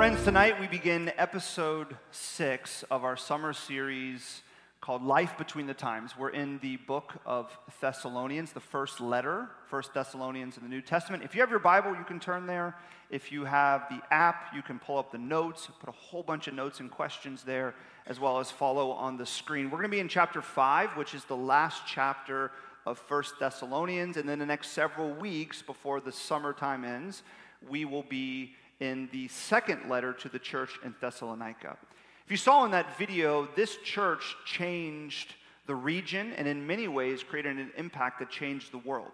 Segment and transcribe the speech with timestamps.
[0.00, 4.40] friends, tonight we begin episode six of our summer series
[4.80, 6.16] called Life Between the Times.
[6.16, 11.22] We're in the book of Thessalonians, the first letter, First Thessalonians in the New Testament.
[11.22, 12.76] If you have your Bible, you can turn there.
[13.10, 16.48] If you have the app, you can pull up the notes, put a whole bunch
[16.48, 17.74] of notes and questions there,
[18.06, 19.66] as well as follow on the screen.
[19.66, 22.52] We're going to be in chapter five, which is the last chapter
[22.86, 27.22] of First Thessalonians, and then the next several weeks before the summertime ends,
[27.68, 31.76] we will be in the second letter to the church in Thessalonica.
[32.24, 35.34] If you saw in that video, this church changed
[35.66, 39.10] the region and in many ways created an impact that changed the world.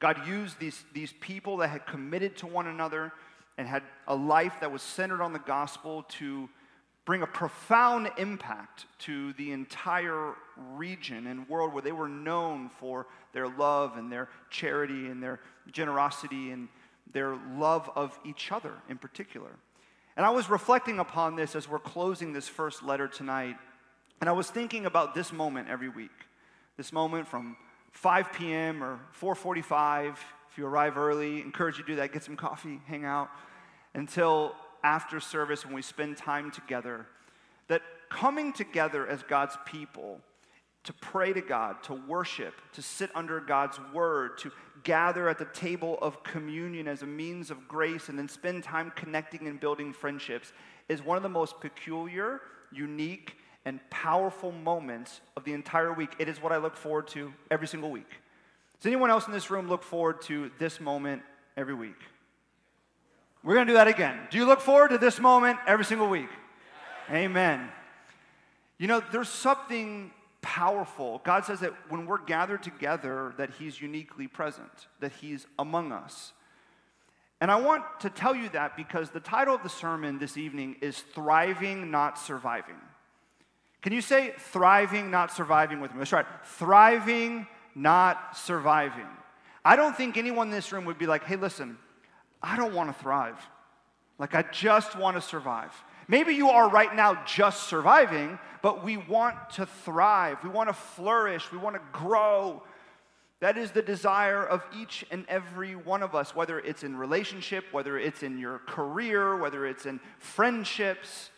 [0.00, 3.12] God used these, these people that had committed to one another
[3.56, 6.48] and had a life that was centered on the gospel to
[7.04, 10.34] bring a profound impact to the entire
[10.74, 15.40] region and world where they were known for their love and their charity and their
[15.70, 16.68] generosity and
[17.12, 19.50] their love of each other in particular.
[20.16, 23.56] And I was reflecting upon this as we're closing this first letter tonight,
[24.20, 26.10] and I was thinking about this moment every week.
[26.76, 27.56] This moment from
[27.92, 28.82] 5 p.m.
[28.82, 30.16] or 4:45
[30.54, 33.28] if you arrive early, encourage you to do that, get some coffee, hang out
[33.92, 34.54] until
[34.84, 37.06] after service when we spend time together.
[37.66, 40.20] That coming together as God's people
[40.84, 44.52] to pray to God, to worship, to sit under God's word, to
[44.84, 48.92] gather at the table of communion as a means of grace, and then spend time
[48.94, 50.52] connecting and building friendships
[50.88, 52.40] is one of the most peculiar,
[52.70, 56.10] unique, and powerful moments of the entire week.
[56.18, 58.10] It is what I look forward to every single week.
[58.78, 61.22] Does anyone else in this room look forward to this moment
[61.56, 61.96] every week?
[63.42, 64.18] We're going to do that again.
[64.30, 66.28] Do you look forward to this moment every single week?
[67.10, 67.68] Amen.
[68.78, 70.10] You know, there's something
[70.44, 71.22] powerful.
[71.24, 76.34] God says that when we're gathered together, that He's uniquely present, that He's among us.
[77.40, 80.76] And I want to tell you that because the title of the sermon this evening
[80.80, 82.76] is Thriving, Not Surviving.
[83.80, 85.98] Can you say thriving, not surviving with me?
[85.98, 89.06] Let's try Thriving, not surviving.
[89.62, 91.76] I don't think anyone in this room would be like, hey, listen,
[92.42, 93.36] I don't want to thrive.
[94.18, 95.72] Like, I just want to survive.
[96.08, 100.38] Maybe you are right now just surviving, but we want to thrive.
[100.42, 101.50] We want to flourish.
[101.50, 102.62] We want to grow.
[103.40, 107.64] That is the desire of each and every one of us, whether it's in relationship,
[107.72, 111.30] whether it's in your career, whether it's in friendships.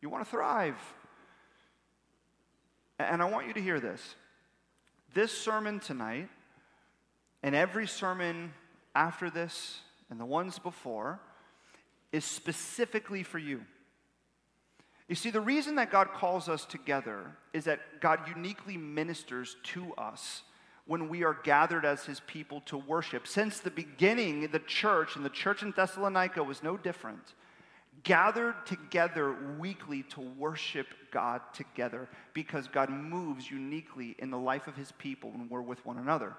[0.00, 0.76] You want to thrive.
[2.98, 4.14] And I want you to hear this.
[5.14, 6.28] This sermon tonight,
[7.42, 8.52] and every sermon
[8.94, 9.80] after this,
[10.10, 11.20] and the ones before,
[12.12, 13.62] is specifically for you.
[15.10, 19.92] You see, the reason that God calls us together is that God uniquely ministers to
[19.94, 20.42] us
[20.86, 23.26] when we are gathered as his people to worship.
[23.26, 27.34] Since the beginning, the church, and the church in Thessalonica was no different,
[28.04, 34.76] gathered together weekly to worship God together because God moves uniquely in the life of
[34.76, 36.36] his people when we're with one another.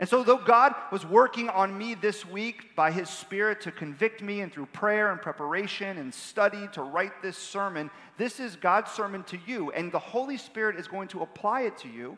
[0.00, 4.22] And so, though God was working on me this week by His Spirit to convict
[4.22, 8.92] me and through prayer and preparation and study to write this sermon, this is God's
[8.92, 9.72] sermon to you.
[9.72, 12.16] And the Holy Spirit is going to apply it to you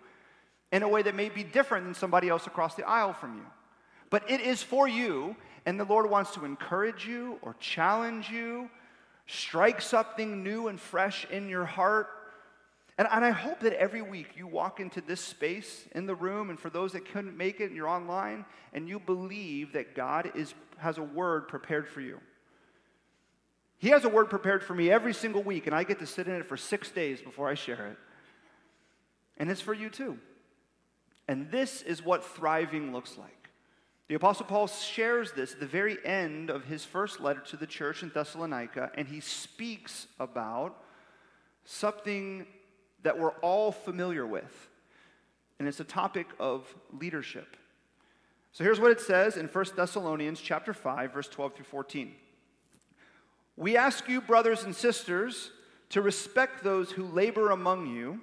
[0.73, 3.47] in a way that may be different than somebody else across the aisle from you.
[4.11, 5.35] But it is for you,
[5.65, 8.69] and the Lord wants to encourage you or challenge you,
[9.27, 12.09] strike something new and fresh in your heart
[13.01, 16.51] and, and I hope that every week you walk into this space in the room,
[16.51, 18.45] and for those that couldn't make it and you're online,
[18.75, 22.21] and you believe that God is, has a word prepared for you.
[23.79, 26.29] He has a word prepared for me every single week, and I get to sit
[26.29, 27.97] in it for six days before I share it.
[29.39, 30.19] And it's for you too.
[31.27, 33.49] And this is what thriving looks like.
[34.09, 37.67] The Apostle Paul shares this at the very end of his first letter to the
[37.67, 40.77] church in Thessalonica, and he speaks about
[41.65, 42.47] something
[43.03, 44.69] that we're all familiar with.
[45.59, 47.57] And it's a topic of leadership.
[48.53, 52.15] So here's what it says in 1 Thessalonians chapter 5 verse 12 through 14.
[53.57, 55.51] We ask you brothers and sisters
[55.91, 58.21] to respect those who labor among you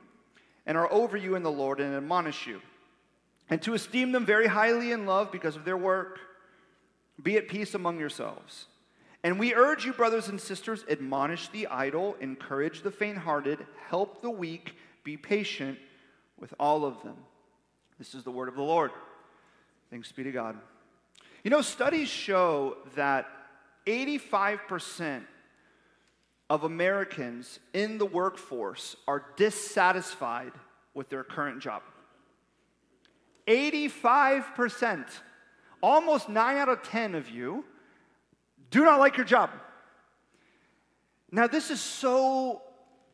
[0.65, 2.62] and are over you in the Lord and admonish you
[3.50, 6.19] and to esteem them very highly in love because of their work.
[7.21, 8.65] Be at peace among yourselves.
[9.27, 13.59] And we urge you, brothers and sisters, admonish the idle, encourage the faint hearted,
[13.89, 15.77] help the weak, be patient
[16.39, 17.18] with all of them.
[18.00, 18.89] This is the word of the Lord.
[19.91, 20.56] Thanks be to God.
[21.44, 23.27] You know, studies show that
[23.85, 25.24] 85%
[26.50, 30.53] of Americans in the workforce are dissatisfied
[30.94, 31.81] with their current job.
[33.45, 35.06] 85%.
[35.83, 37.65] Almost 9 out of 10 of you
[38.69, 39.50] do not like your job.
[41.31, 42.62] Now, this is so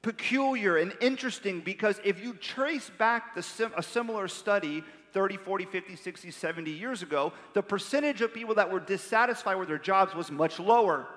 [0.02, 4.84] peculiar and interesting because if you trace back sim- a similar study
[5.14, 9.68] 30, 40, 50, 60, 70 years ago, the percentage of people that were dissatisfied with
[9.68, 11.08] their jobs was much lower.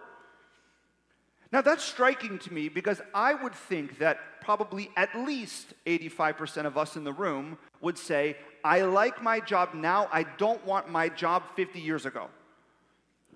[1.52, 6.76] Now, that's striking to me because I would think that probably at least 85% of
[6.76, 11.08] us in the room would say, I like my job now, I don't want my
[11.08, 12.28] job 50 years ago.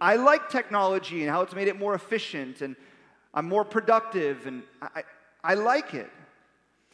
[0.01, 2.75] I like technology and how it's made it more efficient, and
[3.35, 5.03] I'm more productive, and I,
[5.45, 6.11] I like it.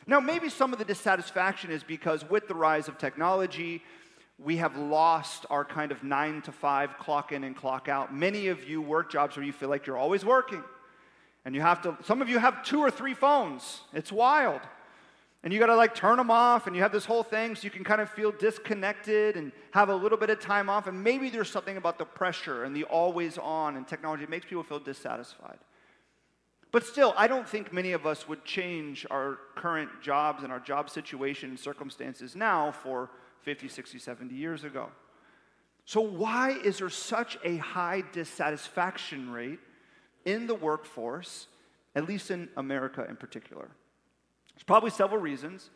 [0.06, 3.82] Now, maybe some of the dissatisfaction is because with the rise of technology,
[4.38, 8.14] we have lost our kind of nine to five clock in and clock out.
[8.14, 10.62] Many of you work jobs where you feel like you're always working.
[11.44, 13.80] And you have to, some of you have two or three phones.
[13.92, 14.60] It's wild.
[15.42, 17.64] And you got to like turn them off, and you have this whole thing so
[17.64, 20.86] you can kind of feel disconnected and have a little bit of time off.
[20.86, 24.46] And maybe there's something about the pressure and the always on and technology that makes
[24.46, 25.58] people feel dissatisfied.
[26.72, 30.58] But still, I don't think many of us would change our current jobs and our
[30.58, 33.10] job situation and circumstances now for
[33.42, 34.88] 50, 60, 70 years ago.
[35.84, 39.60] So, why is there such a high dissatisfaction rate
[40.26, 41.46] in the workforce,
[41.94, 43.70] at least in America in particular.
[44.56, 45.70] There's probably several reasons,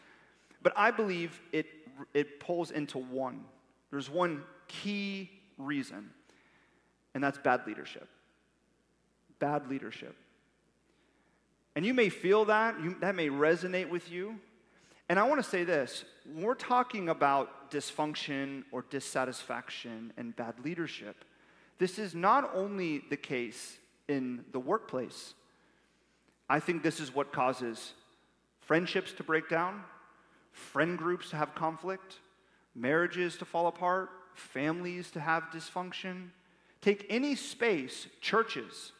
[0.62, 1.66] but I believe it,
[2.14, 3.44] it pulls into one.
[3.90, 6.10] There's one key reason,
[7.14, 8.08] and that's bad leadership.
[9.38, 10.16] Bad leadership.
[11.76, 14.36] And you may feel that, you, that may resonate with you.
[15.08, 20.54] And I want to say this when we're talking about dysfunction or dissatisfaction and bad
[20.64, 21.24] leadership,
[21.78, 23.78] this is not only the case
[24.08, 25.34] in the workplace.
[26.48, 27.92] I think this is what causes
[28.70, 29.82] friendships to break down,
[30.52, 32.20] friend groups to have conflict,
[32.76, 36.28] marriages to fall apart, families to have dysfunction.
[36.80, 38.92] Take any space, churches,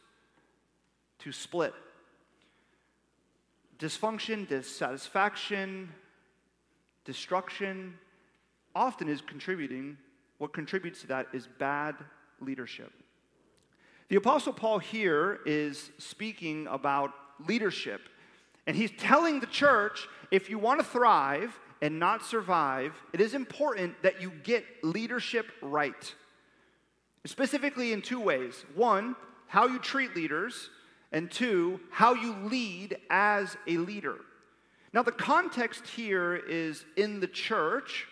[1.20, 1.72] to split.
[3.78, 5.88] Dysfunction, dissatisfaction,
[7.04, 7.94] destruction
[8.74, 9.96] often is contributing,
[10.38, 11.94] what contributes to that is bad
[12.40, 12.90] leadership.
[14.08, 17.12] The Apostle Paul here is speaking about
[17.46, 18.00] leadership.
[18.66, 23.34] And he's telling the church if you want to thrive and not survive, it is
[23.34, 26.14] important that you get leadership right.
[27.24, 29.16] Specifically, in two ways one,
[29.46, 30.70] how you treat leaders,
[31.12, 34.16] and two, how you lead as a leader.
[34.92, 38.06] Now, the context here is in the church,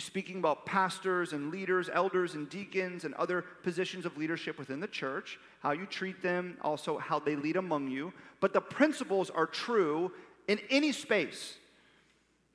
[0.00, 4.80] He's speaking about pastors and leaders, elders and deacons, and other positions of leadership within
[4.80, 8.14] the church, how you treat them, also how they lead among you.
[8.40, 10.10] But the principles are true
[10.48, 11.58] in any space.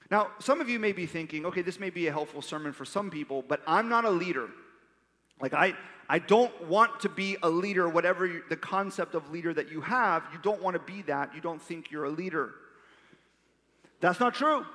[0.09, 2.83] Now, some of you may be thinking, okay, this may be a helpful sermon for
[2.83, 4.49] some people, but I'm not a leader.
[5.39, 5.75] Like, I,
[6.09, 9.81] I don't want to be a leader, whatever you, the concept of leader that you
[9.81, 11.35] have, you don't want to be that.
[11.35, 12.55] You don't think you're a leader.
[13.99, 14.65] That's not true.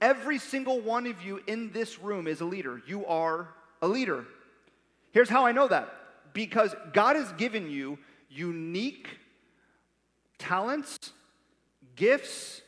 [0.00, 2.82] Every single one of you in this room is a leader.
[2.86, 3.48] You are
[3.80, 4.24] a leader.
[5.12, 5.92] Here's how I know that
[6.32, 7.98] because God has given you
[8.28, 9.08] unique
[10.38, 10.98] talents,
[11.94, 12.60] gifts,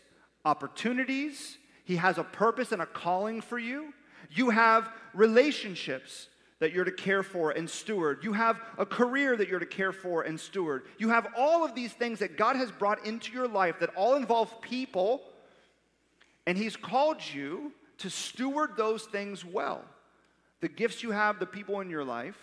[0.44, 1.58] opportunities.
[1.85, 3.92] He has a purpose and a calling for you.
[4.30, 6.28] You have relationships
[6.61, 8.20] that you're to care for and steward.
[8.23, 10.85] You have a career that you're to care for and steward.
[10.99, 14.16] You have all of these things that God has brought into your life that all
[14.16, 15.23] involve people
[16.49, 19.85] and He's called you to steward those things well.
[20.61, 22.38] The gifts you have, the people in your life,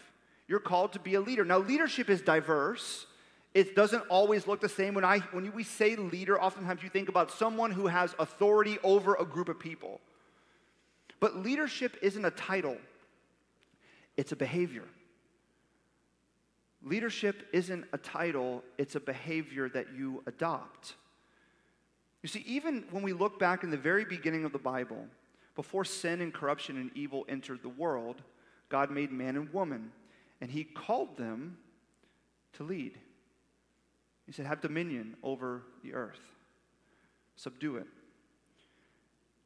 [0.48, 1.44] you're called to be a leader.
[1.44, 3.08] Now, leadership is diverse.
[3.56, 4.94] It doesn't always look the same.
[4.94, 9.16] When, I, when we say leader, oftentimes you think about someone who has authority over
[9.16, 10.00] a group of people.
[11.20, 12.78] But leadership isn't a title,
[14.18, 14.86] it's a behavior.
[16.84, 20.94] Leadership isn't a title, it's a behavior that you adopt.
[22.26, 25.06] You see, even when we look back in the very beginning of the Bible,
[25.56, 28.24] before sin and corruption and evil entered the world,
[28.68, 29.92] God made man and woman,
[30.42, 31.60] and He called them
[32.54, 32.98] to lead.
[34.26, 36.20] He said, Have dominion over the earth,
[37.36, 37.86] subdue it.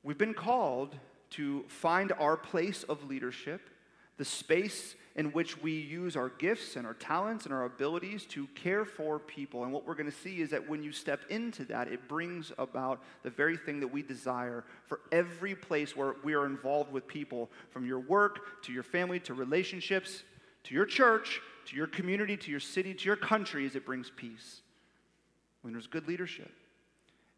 [0.02, 0.96] We've been called
[1.32, 3.60] to find our place of leadership,
[4.16, 8.48] the space in which we use our gifts and our talents and our abilities to
[8.56, 9.66] care for people.
[9.66, 12.54] And what we're going to see is that when you step into that, it brings
[12.58, 17.06] about the very thing that we desire for every place where we are involved with
[17.06, 20.24] people, from your work to your family to relationships
[20.64, 24.10] to your church to your community to your city to your country, as it brings
[24.16, 24.62] peace.
[25.64, 26.50] When there's good leadership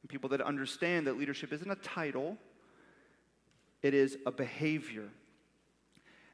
[0.03, 2.37] and people that understand that leadership isn't a title,
[3.81, 5.09] it is a behavior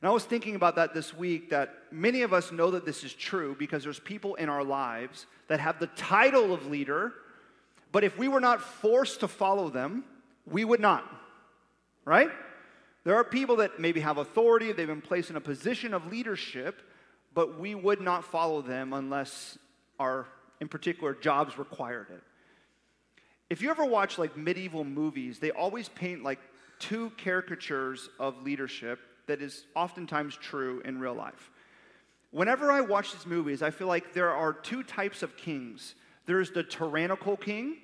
[0.02, 3.04] And I was thinking about that this week that many of us know that this
[3.04, 7.14] is true because there's people in our lives that have the title of leader,
[7.92, 10.04] but if we were not forced to follow them,
[10.46, 11.04] we would not.
[12.06, 12.30] Right?
[13.06, 16.82] There are people that maybe have authority, they've been placed in a position of leadership,
[17.34, 19.58] but we would not follow them unless
[20.00, 20.28] our,
[20.60, 22.22] in particular, jobs required it.
[23.50, 26.40] If you ever watch like medieval movies, they always paint like
[26.80, 31.52] two caricatures of leadership that is oftentimes true in real life.
[32.32, 35.96] Whenever I watch these movies, I feel like there are two types of kings.
[36.26, 37.78] There's the tyrannical king,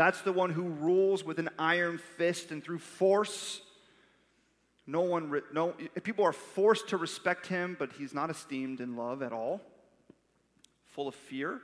[0.00, 3.60] that's the one who rules with an iron fist and through force.
[4.86, 9.22] No one, no, people are forced to respect him, but he's not esteemed in love
[9.22, 9.60] at all,
[10.86, 11.60] full of fear.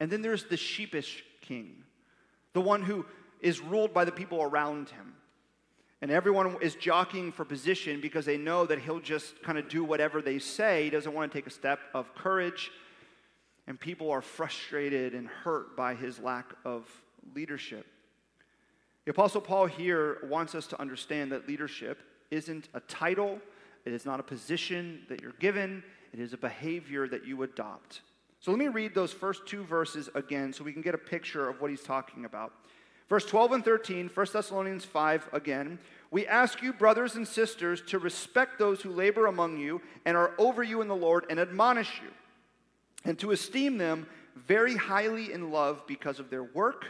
[0.00, 1.84] And then there's the sheepish king,
[2.52, 3.04] the one who
[3.40, 5.14] is ruled by the people around him.
[6.04, 9.82] And everyone is jockeying for position because they know that he'll just kind of do
[9.82, 10.84] whatever they say.
[10.84, 12.70] He doesn't want to take a step of courage.
[13.66, 16.86] And people are frustrated and hurt by his lack of
[17.34, 17.86] leadership.
[19.06, 23.40] The Apostle Paul here wants us to understand that leadership isn't a title,
[23.86, 25.82] it is not a position that you're given,
[26.12, 28.02] it is a behavior that you adopt.
[28.40, 31.48] So let me read those first two verses again so we can get a picture
[31.48, 32.52] of what he's talking about.
[33.08, 35.78] Verse 12 and 13, 1 Thessalonians 5 again.
[36.10, 40.32] We ask you, brothers and sisters, to respect those who labor among you and are
[40.38, 42.10] over you in the Lord and admonish you,
[43.04, 44.06] and to esteem them
[44.46, 46.86] very highly in love because of their work.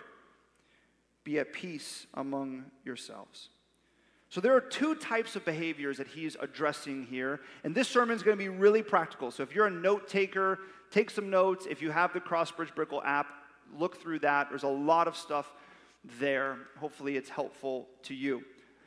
[1.25, 3.49] Be at peace among yourselves.
[4.28, 8.23] So, there are two types of behaviors that he's addressing here, and this sermon is
[8.23, 9.30] going to be really practical.
[9.30, 10.59] So, if you're a note taker,
[10.90, 11.66] take some notes.
[11.71, 13.28] If you have the Crossbridge Brickell app,
[13.78, 14.49] look through that.
[14.50, 15.50] There's a lot of stuff
[16.18, 16.58] there.
[16.78, 18.44] Hopefully, it's helpful to you.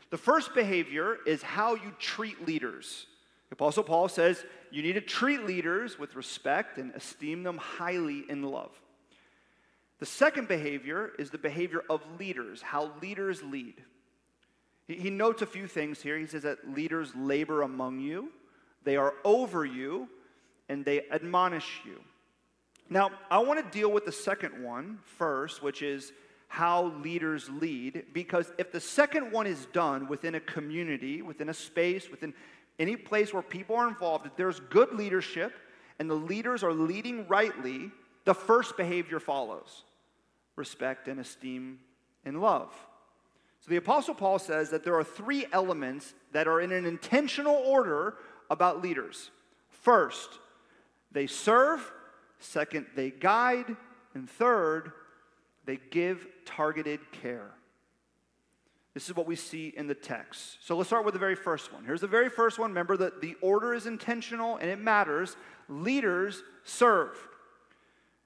[0.09, 3.07] The first behavior is how you treat leaders.
[3.49, 8.23] The Apostle Paul says you need to treat leaders with respect and esteem them highly
[8.29, 8.71] in love.
[9.99, 13.81] The second behavior is the behavior of leaders, how leaders lead.
[14.87, 16.17] He notes a few things here.
[16.17, 18.31] He says that leaders labor among you,
[18.83, 20.07] they are over you,
[20.69, 21.99] and they admonish you.
[22.89, 26.13] Now, I want to deal with the second one first, which is
[26.47, 31.53] how leaders lead, because if the second one is done within a community, within a
[31.53, 32.33] space, within
[32.79, 35.53] any place where people are involved, if there's good leadership
[35.99, 37.91] and the leaders are leading rightly,
[38.25, 39.83] the first behavior follows
[40.55, 41.79] respect and esteem
[42.25, 42.73] and love.
[43.61, 47.55] So the Apostle Paul says that there are three elements that are in an intentional
[47.55, 48.15] order
[48.49, 49.31] about leaders.
[49.69, 50.39] First,
[51.11, 51.91] they serve.
[52.39, 53.75] Second, they guide.
[54.13, 54.91] And third,
[55.67, 57.51] they give targeted care.
[58.95, 60.57] This is what we see in the text.
[60.61, 61.85] So let's start with the very first one.
[61.85, 62.71] Here's the very first one.
[62.71, 65.35] Remember that the order is intentional and it matters.
[65.69, 67.15] Leaders serve.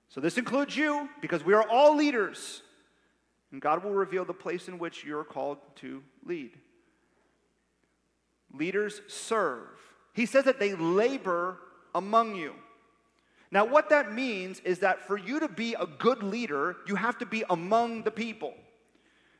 [0.07, 2.61] So this includes you because we are all leaders.
[3.51, 6.51] And God will reveal the place in which you're called to lead.
[8.53, 9.67] Leaders serve.
[10.13, 11.57] He says that they labor
[11.93, 12.53] among you.
[13.51, 17.17] Now, what that means is that for you to be a good leader, you have
[17.17, 18.53] to be among the people.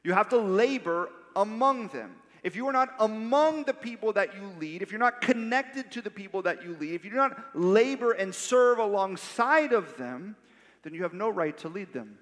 [0.04, 2.16] You have to labor among them.
[2.44, 6.02] If you are not among the people that you lead, if you're not connected to
[6.02, 10.36] the people that you lead, if you do not labor and serve alongside of them,
[10.84, 12.18] then you have no right to lead them.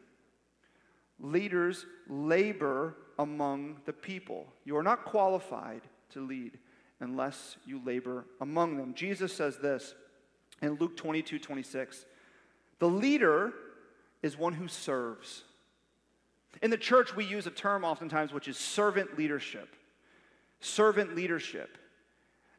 [1.19, 4.46] Leaders labor among the people.
[4.65, 5.81] You are not qualified
[6.12, 6.60] to lead
[7.00, 8.93] unless you labor among them.
[8.93, 9.96] Jesus says this
[10.61, 12.05] in Luke 22 26.
[12.79, 13.53] The leader
[14.21, 15.43] is one who serves.
[16.61, 19.75] In the church, we use a term oftentimes which is servant leadership.
[20.59, 21.77] Servant leadership.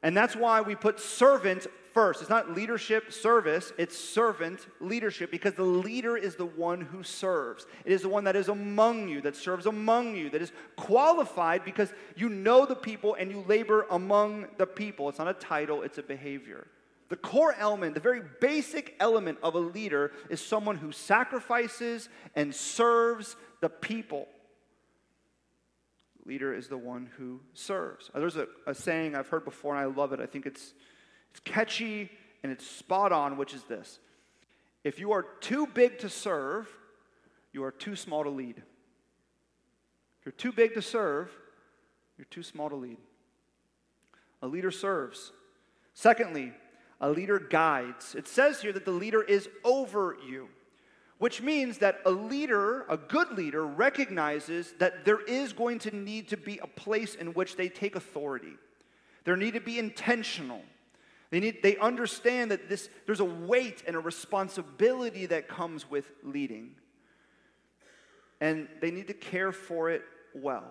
[0.02, 2.20] And that's why we put servant first.
[2.20, 7.66] It's not leadership service, it's servant leadership because the leader is the one who serves.
[7.84, 11.64] It is the one that is among you, that serves among you, that is qualified
[11.64, 15.08] because you know the people and you labor among the people.
[15.08, 16.66] It's not a title, it's a behavior.
[17.10, 22.54] The core element, the very basic element of a leader is someone who sacrifices and
[22.54, 24.28] serves the people.
[26.24, 28.12] Leader is the one who serves.
[28.14, 30.20] There's a, a saying I've heard before and I love it.
[30.20, 30.72] I think it's,
[31.32, 32.08] it's catchy
[32.44, 33.98] and it's spot on, which is this
[34.84, 36.68] If you are too big to serve,
[37.52, 38.58] you are too small to lead.
[40.20, 41.28] If you're too big to serve,
[42.16, 42.98] you're too small to lead.
[44.42, 45.32] A leader serves.
[45.92, 46.52] Secondly,
[47.00, 48.14] a leader guides.
[48.14, 50.48] It says here that the leader is over you,
[51.18, 56.28] which means that a leader, a good leader, recognizes that there is going to need
[56.28, 58.54] to be a place in which they take authority.
[59.24, 60.62] There need to be intentional.
[61.30, 66.10] They, need, they understand that this, there's a weight and a responsibility that comes with
[66.22, 66.72] leading.
[68.40, 70.02] And they need to care for it
[70.34, 70.64] well.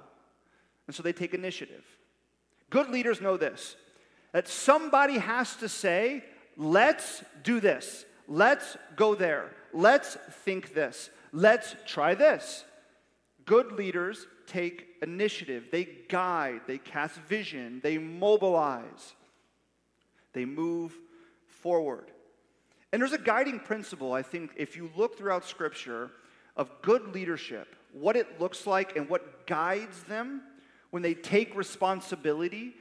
[0.88, 1.86] And so they take initiative.
[2.70, 3.76] Good leaders know this
[4.32, 6.24] that somebody has to say,
[6.56, 12.64] let's do this, let's go there, let's think this, let's try this.
[13.46, 19.16] Good leaders take initiative, they guide, they cast vision, they mobilize,
[20.34, 20.94] they move
[21.48, 22.12] forward.
[22.92, 26.12] And there's a guiding principle, I think, if you look throughout Scripture
[26.56, 30.42] of good leadership, what it looks like and what guides them
[30.90, 32.74] when they take responsibility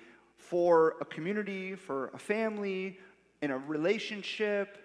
[0.49, 2.99] for a community, for a family,
[3.43, 4.79] in a relationship,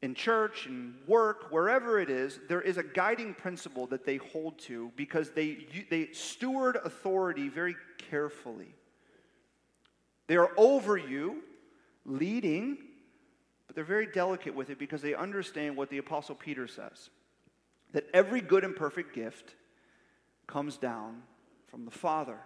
[0.00, 4.56] in church, in work, wherever it is, there is a guiding principle that they hold
[4.58, 7.74] to because they, they steward authority very
[8.10, 8.74] carefully.
[10.28, 11.42] They are over you,
[12.04, 12.78] leading,
[13.66, 17.10] but they're very delicate with it because they understand what the Apostle Peter says
[17.92, 19.54] that every good and perfect gift
[20.46, 21.22] comes down
[21.68, 22.38] from the Father.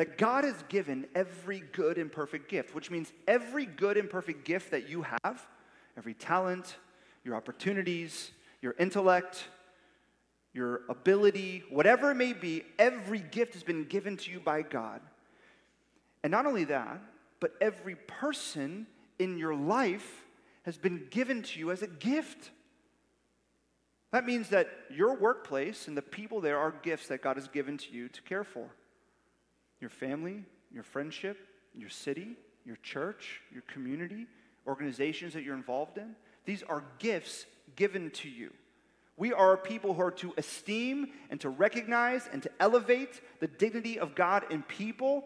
[0.00, 4.46] That God has given every good and perfect gift, which means every good and perfect
[4.46, 5.46] gift that you have,
[5.94, 6.78] every talent,
[7.22, 8.30] your opportunities,
[8.62, 9.44] your intellect,
[10.54, 15.02] your ability, whatever it may be, every gift has been given to you by God.
[16.24, 17.02] And not only that,
[17.38, 18.86] but every person
[19.18, 20.24] in your life
[20.62, 22.52] has been given to you as a gift.
[24.12, 27.76] That means that your workplace and the people there are gifts that God has given
[27.76, 28.70] to you to care for.
[29.80, 31.38] Your family, your friendship,
[31.74, 34.26] your city, your church, your community,
[34.66, 36.14] organizations that you're involved in,
[36.44, 38.52] these are gifts given to you.
[39.16, 43.98] We are people who are to esteem and to recognize and to elevate the dignity
[43.98, 45.24] of God in people.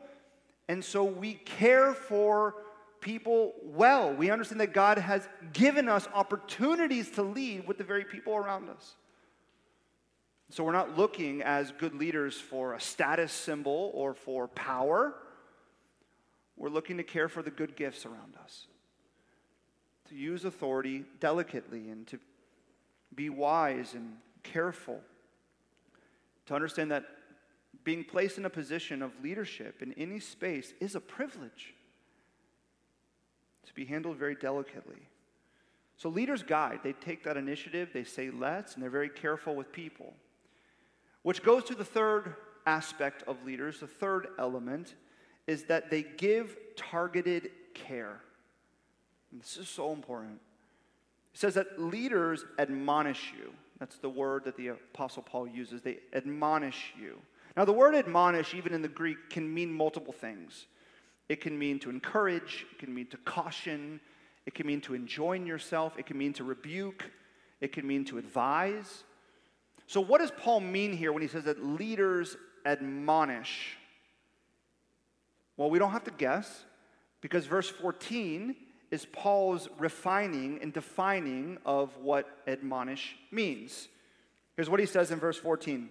[0.69, 2.55] And so we care for
[3.01, 4.13] people well.
[4.13, 8.69] We understand that God has given us opportunities to lead with the very people around
[8.69, 8.97] us.
[10.51, 15.15] So we're not looking as good leaders for a status symbol or for power.
[16.57, 18.67] We're looking to care for the good gifts around us,
[20.09, 22.19] to use authority delicately and to
[23.15, 25.01] be wise and careful,
[26.47, 27.05] to understand that
[27.83, 31.75] being placed in a position of leadership in any space is a privilege
[33.67, 35.09] to be handled very delicately.
[35.97, 36.81] So, leaders guide.
[36.83, 40.15] They take that initiative, they say let's, and they're very careful with people.
[41.25, 43.81] Which goes to the third aspect of leaders.
[43.81, 44.95] The third element
[45.47, 48.21] is that they give targeted care.
[49.33, 50.39] And this is so important.
[51.35, 53.53] It says that leaders admonish you.
[53.81, 55.83] That's the word that the Apostle Paul uses.
[55.83, 57.19] They admonish you.
[57.57, 60.67] Now, the word admonish, even in the Greek, can mean multiple things.
[61.29, 64.01] It can mean to encourage, it can mean to caution,
[64.47, 67.11] it can mean to enjoin yourself, it can mean to rebuke,
[67.61, 69.05] it can mean to advise.
[69.87, 73.77] So, what does Paul mean here when he says that leaders admonish?
[75.57, 76.65] Well, we don't have to guess
[77.21, 78.57] because verse 14
[78.91, 83.89] is Paul's refining and defining of what admonish means.
[84.57, 85.89] Here's what he says in verse 14.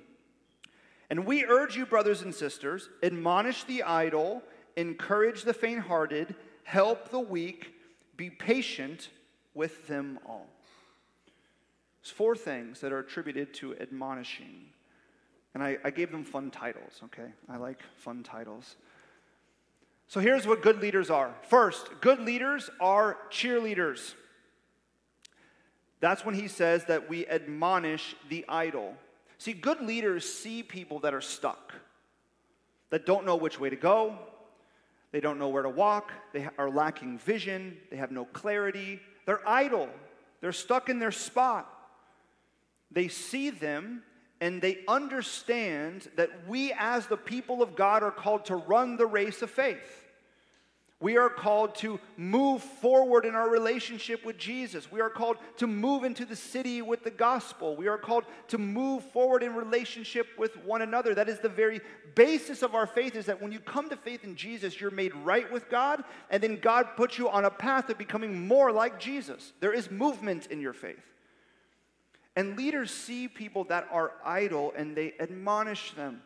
[1.09, 4.41] And we urge you, brothers and sisters, admonish the idle
[4.75, 7.73] encourage the faint hearted, help the weak,
[8.17, 9.09] be patient
[9.53, 10.47] with them all.
[12.03, 14.65] There's four things that are attributed to admonishing.
[15.53, 17.31] And I, I gave them fun titles, okay?
[17.47, 18.75] I like fun titles.
[20.07, 21.33] So here's what good leaders are.
[21.43, 24.15] First, good leaders are cheerleaders.
[26.01, 28.95] That's when he says that we admonish the idle.
[29.37, 31.73] See, good leaders see people that are stuck,
[32.89, 34.17] that don't know which way to go,
[35.13, 36.11] they don't know where to walk.
[36.33, 37.77] They are lacking vision.
[37.91, 38.99] They have no clarity.
[39.25, 39.87] They're idle.
[40.41, 41.69] They're stuck in their spot.
[42.93, 44.03] They see them
[44.39, 49.05] and they understand that we, as the people of God, are called to run the
[49.05, 50.03] race of faith.
[50.99, 54.89] We are called to move forward in our relationship with Jesus.
[54.89, 57.75] We are called to move into the city with the gospel.
[57.75, 61.13] We are called to move forward in relationship with one another.
[61.13, 61.81] That is the very
[62.15, 65.13] basis of our faith is that when you come to faith in Jesus, you're made
[65.15, 68.99] right with God, and then God puts you on a path of becoming more like
[68.99, 69.51] Jesus.
[69.59, 71.12] There is movement in your faith.
[72.35, 76.21] And leaders see people that are idle and they admonish them.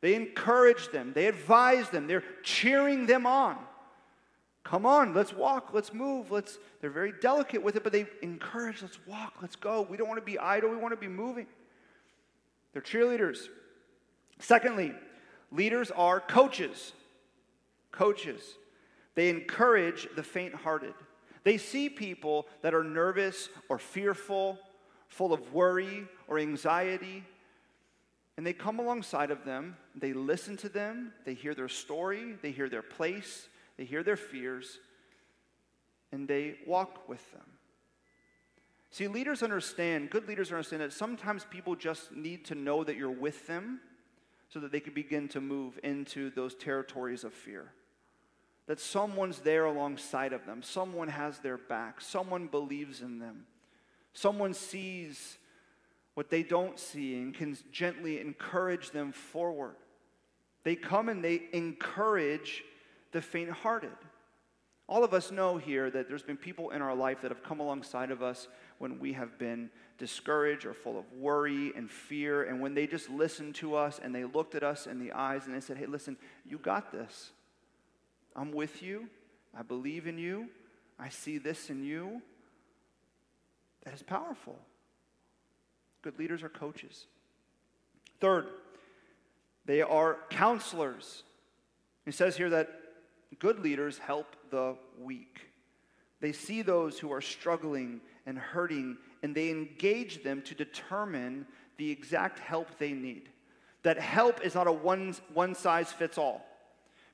[0.00, 3.58] They encourage them, they advise them, they're cheering them on.
[4.64, 8.80] Come on, let's walk, let's move, let's they're very delicate with it, but they encourage,
[8.82, 9.82] let's walk, let's go.
[9.82, 11.46] We don't want to be idle, we want to be moving.
[12.72, 13.48] They're cheerleaders.
[14.38, 14.94] Secondly,
[15.50, 16.92] leaders are coaches.
[17.92, 18.40] Coaches.
[19.14, 20.94] They encourage the faint hearted.
[21.42, 24.58] They see people that are nervous or fearful,
[25.10, 27.24] full of worry or anxiety,
[28.36, 29.76] and they come alongside of them.
[29.94, 31.12] They listen to them.
[31.26, 32.36] They hear their story.
[32.40, 33.48] They hear their place.
[33.76, 34.78] They hear their fears.
[36.10, 37.44] And they walk with them.
[38.92, 43.10] See, leaders understand, good leaders understand that sometimes people just need to know that you're
[43.10, 43.80] with them
[44.48, 47.72] so that they can begin to move into those territories of fear.
[48.66, 53.44] That someone's there alongside of them, someone has their back, someone believes in them,
[54.12, 55.38] someone sees
[56.14, 59.76] what they don't see and can gently encourage them forward.
[60.64, 62.62] They come and they encourage
[63.12, 63.96] the faint hearted.
[64.88, 67.60] All of us know here that there's been people in our life that have come
[67.60, 72.60] alongside of us when we have been discouraged or full of worry and fear, and
[72.60, 75.54] when they just listened to us and they looked at us in the eyes and
[75.54, 77.30] they said, Hey, listen, you got this.
[78.34, 79.08] I'm with you.
[79.56, 80.48] I believe in you.
[80.98, 82.20] I see this in you.
[83.84, 84.58] That is powerful.
[86.02, 87.06] Good leaders are coaches.
[88.20, 88.46] Third,
[89.64, 91.22] they are counselors.
[92.06, 92.70] It says here that
[93.38, 95.48] good leaders help the weak.
[96.20, 101.46] They see those who are struggling and hurting, and they engage them to determine
[101.78, 103.30] the exact help they need.
[103.82, 106.44] That help is not a one, one size fits all,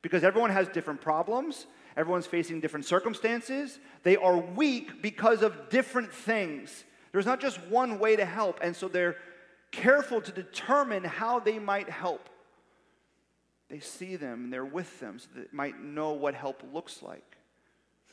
[0.03, 3.79] because everyone has different problems, everyone's facing different circumstances.
[4.03, 6.85] They are weak because of different things.
[7.13, 9.17] There's not just one way to help, and so they're
[9.71, 12.29] careful to determine how they might help.
[13.69, 17.37] They see them and they're with them so they might know what help looks like.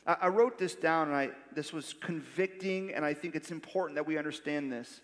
[0.06, 3.96] I, I wrote this down and I, this was convicting, and I think it's important
[3.96, 5.00] that we understand this.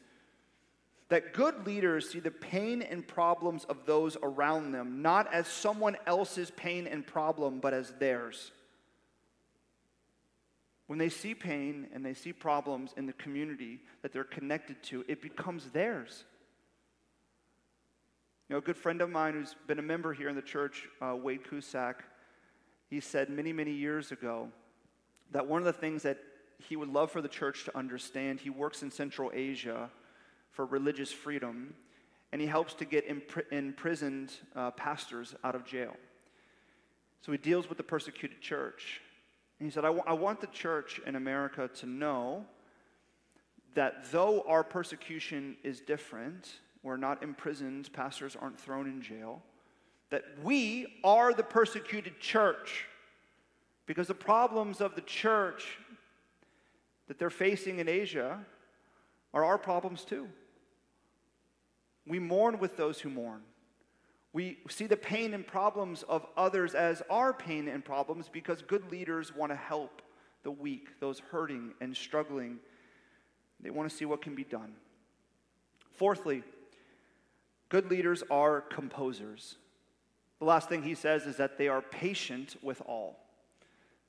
[1.08, 5.96] That good leaders see the pain and problems of those around them not as someone
[6.06, 8.52] else's pain and problem, but as theirs.
[10.90, 15.04] When they see pain and they see problems in the community that they're connected to,
[15.06, 16.24] it becomes theirs.
[18.48, 20.88] You know, a good friend of mine who's been a member here in the church,
[21.00, 22.02] uh, Wade Cusack,
[22.88, 24.48] he said many, many years ago
[25.30, 26.18] that one of the things that
[26.58, 29.88] he would love for the church to understand, he works in Central Asia
[30.50, 31.72] for religious freedom,
[32.32, 35.94] and he helps to get impr- imprisoned uh, pastors out of jail.
[37.24, 39.02] So he deals with the persecuted church.
[39.60, 42.46] And he said, I, w- I want the church in America to know
[43.74, 49.42] that though our persecution is different, we're not imprisoned, pastors aren't thrown in jail,
[50.08, 52.86] that we are the persecuted church.
[53.84, 55.78] Because the problems of the church
[57.06, 58.38] that they're facing in Asia
[59.34, 60.26] are our problems too.
[62.06, 63.42] We mourn with those who mourn.
[64.32, 68.90] We see the pain and problems of others as our pain and problems because good
[68.90, 70.02] leaders want to help
[70.44, 72.58] the weak, those hurting and struggling.
[73.60, 74.72] They want to see what can be done.
[75.92, 76.44] Fourthly,
[77.70, 79.56] Good leaders are composers.
[80.40, 83.16] The last thing he says is that they are patient with all.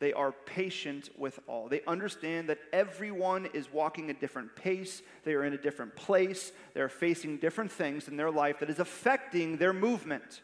[0.02, 1.68] They are patient with all.
[1.68, 5.04] They understand that everyone is walking a different pace.
[5.26, 6.52] They are in a different place.
[6.74, 10.42] They're facing different things in their life that is affecting their movement.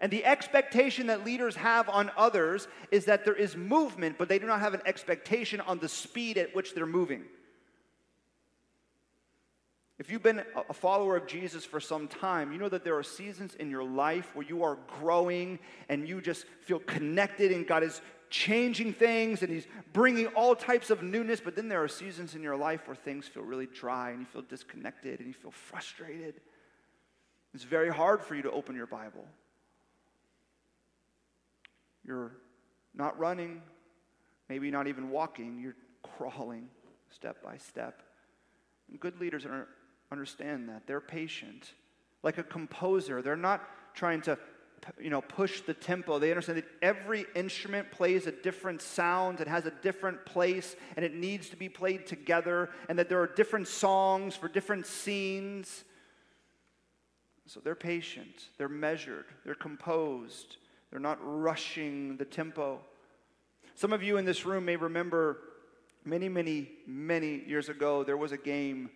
[0.00, 4.38] And the expectation that leaders have on others is that there is movement, but they
[4.38, 7.24] do not have an expectation on the speed at which they're moving.
[9.98, 13.02] If you've been a follower of Jesus for some time, you know that there are
[13.02, 17.82] seasons in your life where you are growing and you just feel connected and God
[17.82, 21.40] is changing things and He's bringing all types of newness.
[21.40, 24.26] But then there are seasons in your life where things feel really dry and you
[24.26, 26.40] feel disconnected and you feel frustrated.
[27.52, 29.26] It's very hard for you to open your Bible.
[32.04, 32.32] You're
[32.94, 33.62] not running,
[34.48, 36.68] maybe not even walking, you're crawling
[37.10, 38.02] step by step.
[38.88, 39.46] And good leaders
[40.10, 40.86] understand that.
[40.86, 41.72] They're patient.
[42.22, 44.38] Like a composer, they're not trying to
[45.00, 49.48] you know push the tempo they understand that every instrument plays a different sound it
[49.48, 53.26] has a different place and it needs to be played together and that there are
[53.26, 55.84] different songs for different scenes
[57.46, 60.56] so they're patient they're measured they're composed
[60.90, 62.80] they're not rushing the tempo
[63.74, 65.38] some of you in this room may remember
[66.04, 68.90] many many many years ago there was a game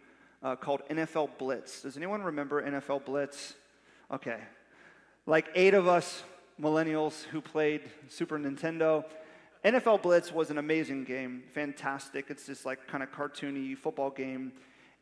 [0.45, 1.83] uh, called NFL Blitz.
[1.83, 3.55] Does anyone remember NFL Blitz?
[4.13, 4.39] Okay.
[5.27, 6.23] Like eight of us
[6.61, 9.05] millennials who played Super Nintendo.
[9.65, 12.27] NFL Blitz was an amazing game, fantastic.
[12.29, 14.53] It's this like kind of cartoony football game.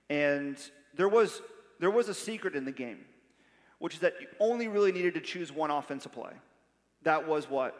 [0.08, 0.56] And
[0.94, 1.42] there was,
[1.80, 3.00] there was a secret in the game,
[3.80, 6.32] which is that you only really needed to choose one offensive play.
[7.02, 7.74] That was what?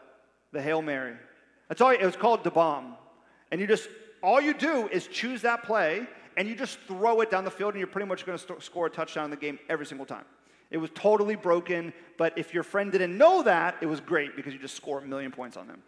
[0.51, 1.15] The Hail Mary.
[1.69, 1.91] That's all.
[1.91, 2.95] It was called the bomb,
[3.51, 3.87] and you just
[4.21, 7.73] all you do is choose that play, and you just throw it down the field,
[7.73, 10.05] and you're pretty much going to st- score a touchdown in the game every single
[10.05, 10.25] time.
[10.73, 14.53] It was totally broken, but if your friend didn't know that, it was great because
[14.53, 15.83] you just score a million points on them.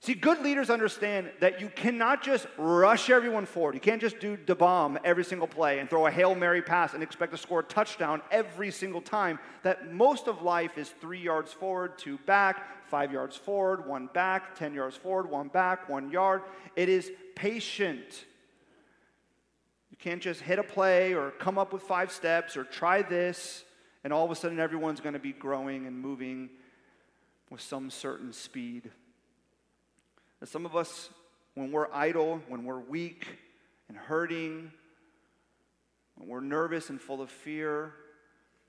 [0.00, 3.74] See, good leaders understand that you cannot just rush everyone forward.
[3.74, 6.94] You can't just do the bomb every single play and throw a Hail Mary pass
[6.94, 9.38] and expect to score a touchdown every single time.
[9.62, 14.54] That most of life is three yards forward, two back, five yards forward, one back,
[14.58, 16.42] 10 yards forward, one back, one yard.
[16.74, 18.24] It is patient.
[19.90, 23.63] You can't just hit a play or come up with five steps or try this,
[24.04, 26.50] and all of a sudden everyone's going to be growing and moving
[27.50, 28.90] with some certain speed.
[30.40, 31.08] And some of us,
[31.54, 33.26] when we're idle, when we're weak
[33.88, 34.70] and hurting,
[36.16, 37.94] when we're nervous and full of fear,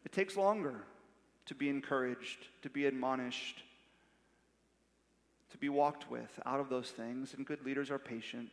[0.05, 0.85] it takes longer
[1.47, 3.61] to be encouraged, to be admonished,
[5.51, 7.33] to be walked with out of those things.
[7.33, 8.51] And good leaders are patient.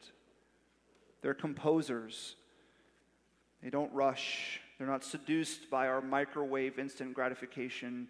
[1.20, 2.34] They're composers.
[3.62, 4.60] They don't rush.
[4.82, 8.08] They're not seduced by our microwave instant gratification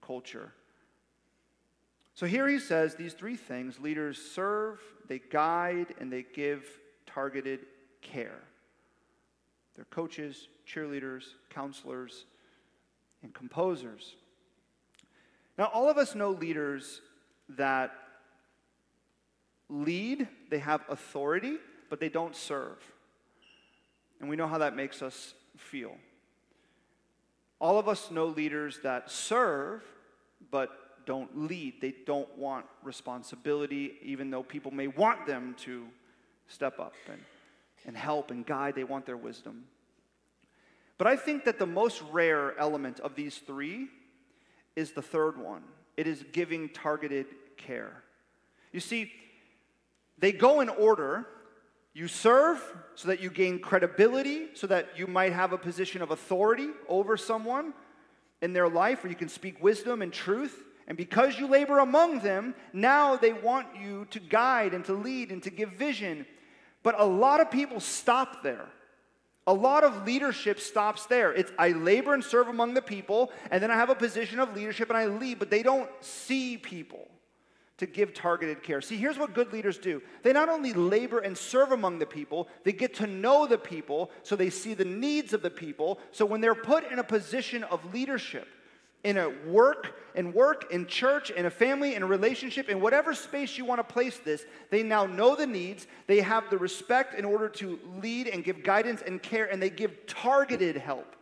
[0.00, 0.50] culture.
[2.14, 6.66] So here he says these three things leaders serve, they guide, and they give
[7.04, 7.66] targeted
[8.00, 8.40] care.
[9.74, 12.24] They're coaches, cheerleaders, counselors,
[13.22, 14.14] and composers.
[15.58, 17.02] Now, all of us know leaders
[17.50, 17.92] that
[19.68, 21.58] lead, they have authority,
[21.90, 22.78] but they don't serve.
[24.18, 25.98] And we know how that makes us feel.
[27.60, 29.82] All of us know leaders that serve,
[30.50, 30.70] but
[31.06, 31.80] don't lead.
[31.80, 35.86] They don't want responsibility, even though people may want them to
[36.48, 37.20] step up and,
[37.86, 38.74] and help and guide.
[38.74, 39.64] They want their wisdom.
[40.98, 43.88] But I think that the most rare element of these three
[44.74, 45.62] is the third one
[45.96, 48.02] it is giving targeted care.
[48.70, 49.10] You see,
[50.18, 51.26] they go in order.
[51.96, 52.62] You serve
[52.94, 57.16] so that you gain credibility, so that you might have a position of authority over
[57.16, 57.72] someone
[58.42, 60.62] in their life where you can speak wisdom and truth.
[60.86, 65.32] And because you labor among them, now they want you to guide and to lead
[65.32, 66.26] and to give vision.
[66.82, 68.68] But a lot of people stop there.
[69.46, 71.32] A lot of leadership stops there.
[71.32, 74.54] It's I labor and serve among the people, and then I have a position of
[74.54, 77.08] leadership and I lead, but they don't see people
[77.78, 78.80] to give targeted care.
[78.80, 82.48] See, here's what good leaders do they not only labor and serve among the people,
[82.64, 85.98] they get to know the people so they see the needs of the people.
[86.12, 88.48] So when they're put in a position of leadership,
[89.04, 93.14] in a work, in work, in church, in a family, in a relationship, in whatever
[93.14, 95.86] space you want to place this, they now know the needs.
[96.08, 99.70] They have the respect in order to lead and give guidance and care, and they
[99.70, 101.14] give targeted help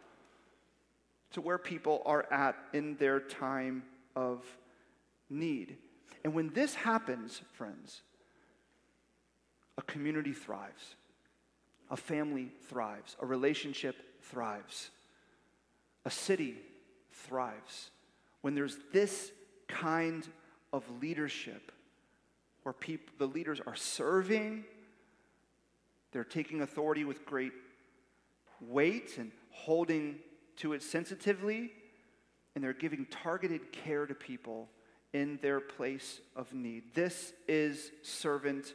[1.32, 3.82] to where people are at in their time
[4.16, 4.42] of
[5.28, 5.76] need.
[6.24, 8.02] And when this happens, friends,
[9.76, 10.96] a community thrives,
[11.90, 14.90] a family thrives, a relationship thrives,
[16.04, 16.56] a city
[17.12, 17.90] thrives.
[18.40, 19.32] When there's this
[19.68, 20.26] kind
[20.72, 21.72] of leadership
[22.62, 24.64] where people, the leaders are serving,
[26.12, 27.52] they're taking authority with great
[28.60, 30.16] weight and holding
[30.56, 31.72] to it sensitively,
[32.54, 34.68] and they're giving targeted care to people
[35.14, 36.82] in their place of need.
[36.92, 38.74] This is servant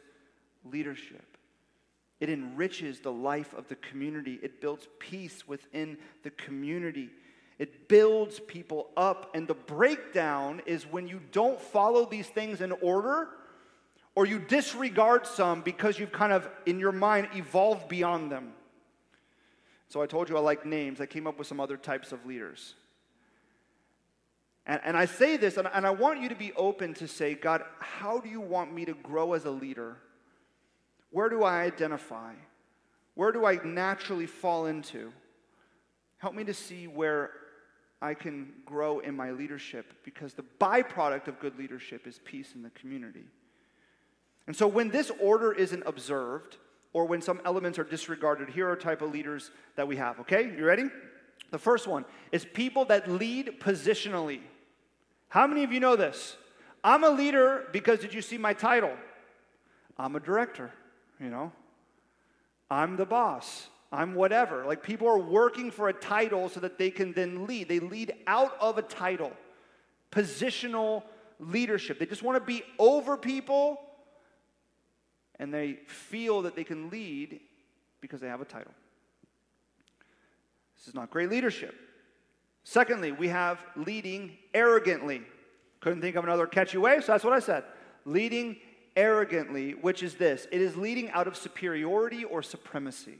[0.64, 1.36] leadership.
[2.18, 4.40] It enriches the life of the community.
[4.42, 7.10] It builds peace within the community.
[7.58, 9.30] It builds people up.
[9.34, 13.28] And the breakdown is when you don't follow these things in order
[14.14, 18.54] or you disregard some because you've kind of, in your mind, evolved beyond them.
[19.88, 21.00] So I told you I like names.
[21.00, 22.74] I came up with some other types of leaders.
[24.66, 27.34] And, and I say this, and, and I want you to be open to say,
[27.34, 29.96] God, how do you want me to grow as a leader?
[31.10, 32.32] Where do I identify?
[33.14, 35.12] Where do I naturally fall into?
[36.18, 37.30] Help me to see where
[38.02, 42.62] I can grow in my leadership because the byproduct of good leadership is peace in
[42.62, 43.24] the community.
[44.46, 46.56] And so when this order isn't observed,
[46.92, 50.52] or when some elements are disregarded, here are type of leaders that we have, okay?
[50.56, 50.84] You ready?
[51.50, 54.40] The first one is people that lead positionally.
[55.28, 56.36] How many of you know this?
[56.82, 58.92] I'm a leader because did you see my title?
[59.98, 60.72] I'm a director,
[61.18, 61.52] you know?
[62.70, 63.68] I'm the boss.
[63.92, 64.64] I'm whatever.
[64.64, 67.68] Like people are working for a title so that they can then lead.
[67.68, 69.32] They lead out of a title,
[70.12, 71.02] positional
[71.40, 71.98] leadership.
[71.98, 73.80] They just want to be over people
[75.40, 77.40] and they feel that they can lead
[78.00, 78.72] because they have a title.
[80.80, 81.74] This is not great leadership.
[82.64, 85.22] Secondly, we have leading arrogantly.
[85.80, 87.64] Couldn't think of another catchy way, so that's what I said.
[88.06, 88.56] Leading
[88.96, 93.18] arrogantly, which is this it is leading out of superiority or supremacy.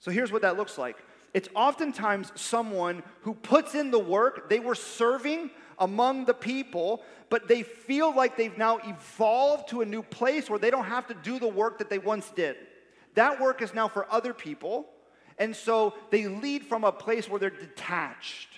[0.00, 0.96] So here's what that looks like
[1.32, 7.46] it's oftentimes someone who puts in the work, they were serving among the people, but
[7.46, 11.14] they feel like they've now evolved to a new place where they don't have to
[11.14, 12.56] do the work that they once did.
[13.14, 14.86] That work is now for other people,
[15.38, 18.48] and so they lead from a place where they're detached.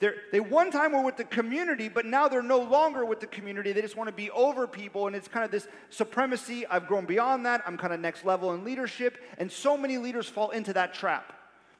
[0.00, 3.26] They're, they one time were with the community, but now they're no longer with the
[3.26, 3.72] community.
[3.72, 6.66] They just want to be over people, and it's kind of this supremacy.
[6.66, 7.62] I've grown beyond that.
[7.66, 11.32] I'm kind of next level in leadership, and so many leaders fall into that trap.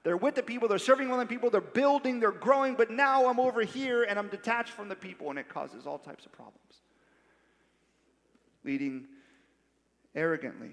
[0.04, 3.26] They're with the people, they're serving with the people, they're building, they're growing, but now
[3.26, 6.32] I'm over here and I'm detached from the people, and it causes all types of
[6.32, 6.60] problems.
[8.64, 9.06] Leading
[10.14, 10.72] arrogantly.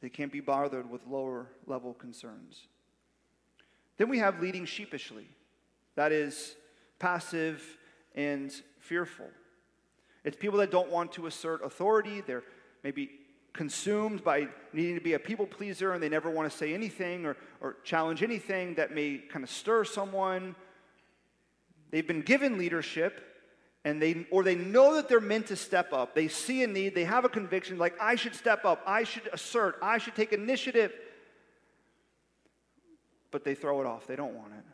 [0.00, 2.66] They can't be bothered with lower level concerns.
[3.96, 5.26] Then we have leading sheepishly.
[5.96, 6.54] That is
[6.98, 7.64] passive
[8.14, 9.26] and fearful.
[10.24, 12.20] It's people that don't want to assert authority.
[12.20, 12.44] They're
[12.84, 13.10] maybe
[13.52, 17.26] consumed by needing to be a people pleaser and they never want to say anything
[17.26, 20.54] or, or challenge anything that may kind of stir someone.
[21.90, 23.27] They've been given leadership
[23.88, 26.14] and they or they know that they're meant to step up.
[26.14, 29.30] They see a need, they have a conviction like I should step up, I should
[29.32, 30.92] assert, I should take initiative.
[33.30, 34.06] But they throw it off.
[34.06, 34.64] They don't want it.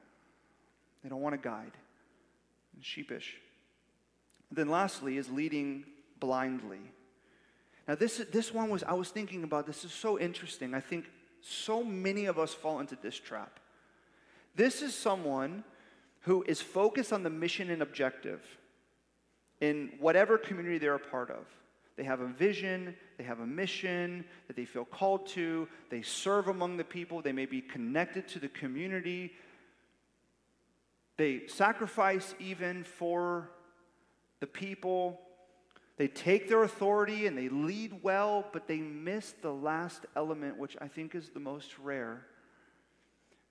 [1.02, 1.70] They don't want a guide.
[2.74, 3.36] And sheepish.
[4.50, 5.84] Then lastly is leading
[6.18, 6.80] blindly.
[7.86, 10.74] Now this this one was I was thinking about this is so interesting.
[10.74, 11.04] I think
[11.40, 13.60] so many of us fall into this trap.
[14.56, 15.62] This is someone
[16.22, 18.40] who is focused on the mission and objective
[19.64, 21.46] in whatever community they're a part of.
[21.96, 26.48] They have a vision, they have a mission that they feel called to, they serve
[26.48, 29.32] among the people, they may be connected to the community.
[31.16, 33.48] They sacrifice even for
[34.40, 35.20] the people.
[35.96, 40.76] They take their authority and they lead well, but they miss the last element, which
[40.80, 42.26] I think is the most rare.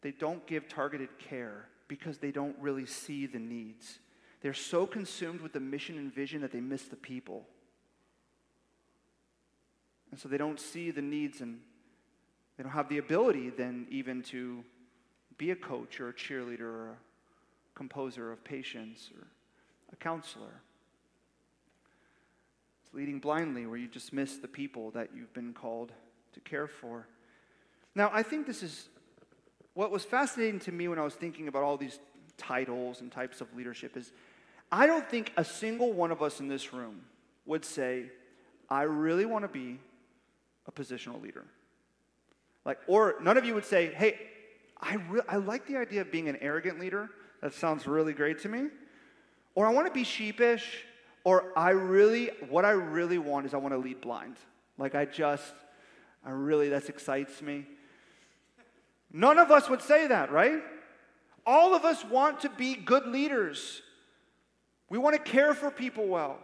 [0.01, 3.99] They don't give targeted care because they don't really see the needs.
[4.43, 7.47] They're so consumed with the mission and vision that they miss the people.
[10.11, 11.61] And so they don't see the needs and
[12.57, 14.63] they don't have the ability then even to
[15.37, 16.97] be a coach or a cheerleader or a
[17.73, 19.27] composer of patients or
[19.93, 20.61] a counselor.
[22.85, 25.93] It's leading blindly where you just miss the people that you've been called
[26.33, 27.07] to care for.
[27.95, 28.89] Now, I think this is
[29.73, 31.99] what was fascinating to me when I was thinking about all these
[32.37, 34.11] titles and types of leadership is
[34.73, 37.01] I don't think a single one of us in this room
[37.45, 38.05] would say,
[38.67, 39.79] I really want to be
[40.65, 41.45] a positional leader.
[42.65, 44.19] Like, or none of you would say, hey,
[44.81, 47.11] I, re- I like the idea of being an arrogant leader.
[47.43, 48.69] That sounds really great to me.
[49.53, 50.85] Or I want to be sheepish.
[51.23, 54.37] Or I really, what I really want is I want to lead blind.
[54.79, 55.53] Like, I just,
[56.25, 57.67] I really, that excites me.
[59.11, 60.63] None of us would say that, right?
[61.45, 63.83] All of us want to be good leaders.
[64.93, 66.37] We want to care for people well.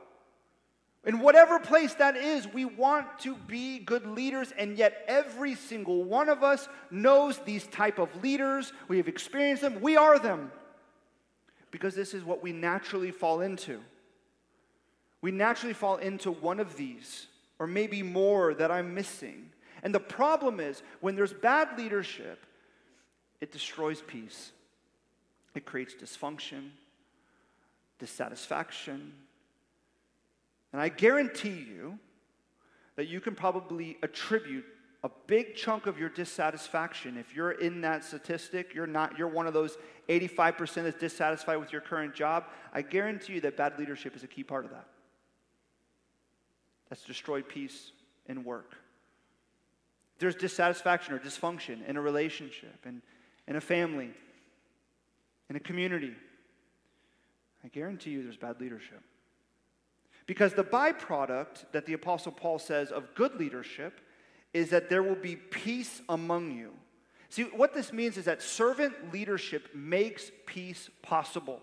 [1.06, 6.04] In whatever place that is, we want to be good leaders, and yet every single
[6.04, 8.74] one of us knows these type of leaders.
[8.88, 9.80] We have experienced them.
[9.82, 10.52] We are them.
[11.70, 13.82] Because this is what we naturally fall into.
[15.22, 17.28] We naturally fall into one of these,
[17.60, 19.52] or maybe more that I'm missing.
[19.84, 22.48] And the problem is, when there's bad leadership,
[23.42, 24.54] it destroys peace.
[25.54, 26.72] It creates dysfunction,
[28.00, 29.14] dissatisfaction.
[30.74, 32.00] And I guarantee you
[32.96, 34.66] that you can probably attribute
[35.04, 39.48] a big chunk of your dissatisfaction if you're in that statistic you're not you're one
[39.48, 39.78] of those
[40.10, 42.44] 85% that's dissatisfied with your current job
[42.74, 44.88] i guarantee you that bad leadership is a key part of that.
[46.90, 47.92] That's destroyed peace
[48.26, 48.76] in work.
[50.18, 53.02] There's dissatisfaction or dysfunction in a relationship and
[53.48, 54.10] in a family
[55.50, 56.14] in a community
[57.64, 59.02] I guarantee you there's bad leadership.
[60.26, 64.00] Because the byproduct that the Apostle Paul says of good leadership
[64.54, 66.72] is that there will be peace among you.
[67.30, 71.62] See, what this means is that servant leadership makes peace possible.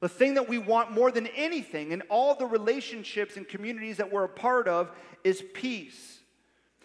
[0.00, 4.12] The thing that we want more than anything in all the relationships and communities that
[4.12, 4.90] we're a part of
[5.22, 6.18] is peace.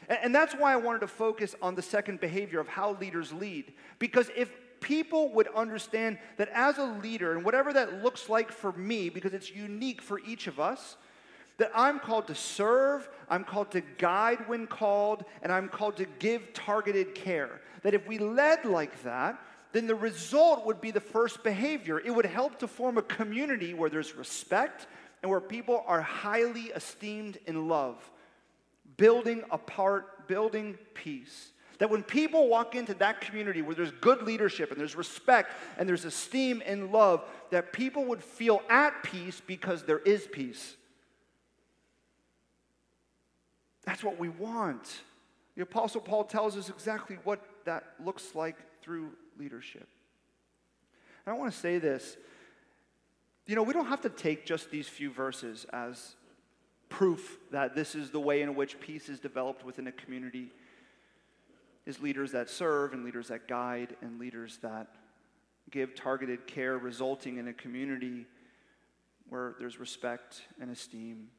[0.08, 3.74] And that's why I wanted to focus on the second behavior of how leaders lead.
[4.00, 8.72] Because if people would understand that as a leader, and whatever that looks like for
[8.74, 10.98] me, because it's unique for each of us,
[11.58, 16.06] that I'm called to serve, I'm called to guide when called, and I'm called to
[16.20, 17.62] give targeted care.
[17.82, 19.40] That if we led like that,
[19.72, 22.00] then the result would be the first behavior.
[22.00, 24.88] It would help to form a community where there's respect,
[25.24, 28.12] and where people are highly esteemed in love,
[28.98, 31.50] building apart, building peace.
[31.80, 35.88] That when people walk into that community where there's good leadership and there's respect and
[35.88, 40.76] there's esteem and love, that people would feel at peace because there is peace.
[43.86, 45.02] That's what we want.
[45.56, 49.88] The Apostle Paul tells us exactly what that looks like through leadership.
[51.26, 52.18] And I want to say this.
[53.46, 56.16] You know, we don't have to take just these few verses as
[56.90, 60.52] proof that this is the way in which peace is developed within a community
[61.88, 64.88] is leaders that serve and leaders that guide and leaders that
[65.72, 68.28] give targeted care resulting in a community
[69.30, 71.30] where there's respect and esteem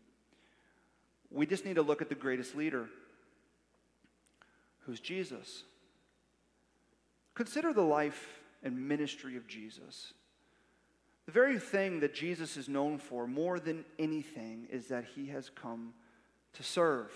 [1.30, 2.88] we just need to look at the greatest leader,
[4.80, 5.64] who's Jesus.
[7.34, 10.14] Consider the life and ministry of Jesus.
[11.26, 15.50] The very thing that Jesus is known for more than anything is that he has
[15.50, 15.92] come
[16.54, 17.12] to serve.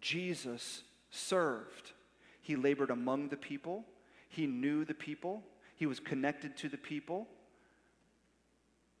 [0.00, 1.92] Jesus served.
[2.40, 3.84] He labored among the people,
[4.28, 5.42] he knew the people,
[5.76, 7.28] he was connected to the people.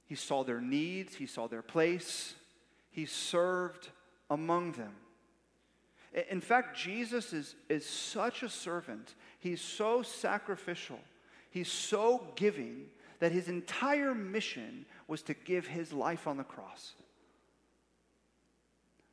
[0.06, 2.34] He saw their needs, he saw their place,
[2.90, 3.90] he served
[4.30, 4.94] among them.
[6.30, 9.14] In fact, Jesus is, is such a servant.
[9.38, 10.98] He's so sacrificial.
[11.50, 12.86] He's so giving
[13.18, 16.94] that his entire mission was to give his life on the cross.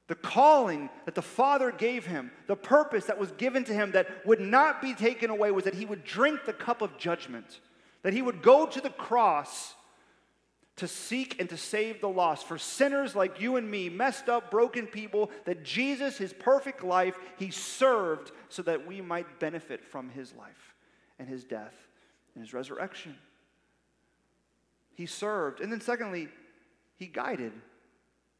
[0.07, 4.25] The calling that the Father gave him, the purpose that was given to him that
[4.25, 7.59] would not be taken away was that he would drink the cup of judgment,
[8.03, 9.73] that he would go to the cross
[10.75, 12.45] to seek and to save the lost.
[12.45, 17.17] For sinners like you and me, messed up, broken people, that Jesus, his perfect life,
[17.37, 20.75] he served so that we might benefit from his life
[21.17, 21.73] and his death
[22.35, 23.15] and his resurrection.
[24.93, 25.61] He served.
[25.61, 26.27] And then, secondly,
[26.97, 27.53] he guided.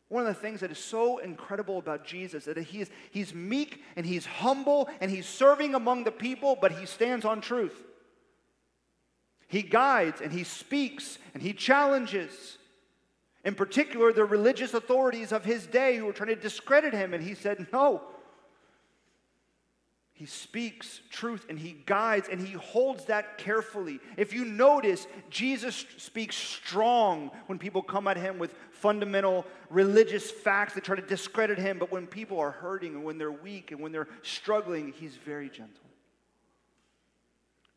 [0.08, 3.82] One of the things that is so incredible about Jesus that he is, he's meek
[3.95, 7.84] and he's humble and he's serving among the people, but he stands on truth.
[9.47, 12.58] He guides and he speaks and he challenges.
[13.43, 17.24] In particular, the religious authorities of his day who were trying to discredit him, and
[17.24, 18.01] he said, No.
[20.16, 23.99] He speaks truth and he guides and he holds that carefully.
[24.18, 30.74] If you notice, Jesus speaks strong when people come at him with fundamental religious facts
[30.74, 33.80] that try to discredit him, but when people are hurting and when they're weak and
[33.80, 35.86] when they're struggling, he's very gentle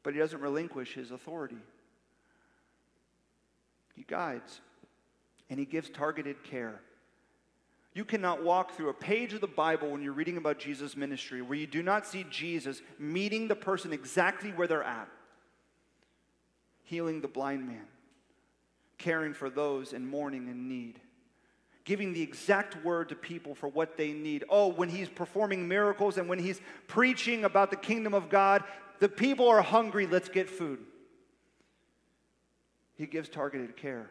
[0.09, 1.59] but he doesn't relinquish his authority.
[3.95, 4.62] He guides
[5.51, 6.80] and he gives targeted care.
[7.95, 11.43] You cannot walk through a page of the Bible when you're reading about Jesus' ministry
[11.43, 15.09] where you do not see Jesus meeting the person exactly where they're at,
[16.84, 17.86] healing the blind man,
[18.99, 21.01] caring for those in mourning and need
[21.89, 24.45] giving the exact word to people for what they need.
[24.51, 28.62] Oh, when he's performing miracles and when he's preaching about the kingdom of God,
[28.99, 30.80] the people are hungry, let's get food.
[32.97, 34.11] He gives targeted care.